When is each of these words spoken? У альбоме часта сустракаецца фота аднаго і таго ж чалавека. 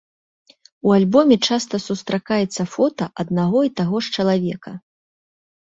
У 0.87 0.93
альбоме 0.97 1.37
часта 1.51 1.75
сустракаецца 1.87 2.61
фота 2.77 3.05
аднаго 3.27 3.59
і 3.69 3.73
таго 3.83 3.95
ж 4.07 4.19
чалавека. 4.19 4.71